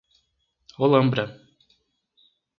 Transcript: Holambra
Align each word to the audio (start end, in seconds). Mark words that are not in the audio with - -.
Holambra 0.77 1.25